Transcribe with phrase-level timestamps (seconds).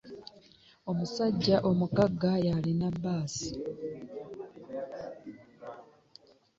[0.89, 3.51] Omusajja omugagga yalina bbaasi.